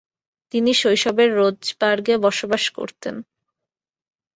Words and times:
তিনি 0.53 0.71
শৈশবে 0.73 1.23
রোজবার্গে 1.29 2.15
বসবাস 2.17 2.63
করতেন। 2.69 3.15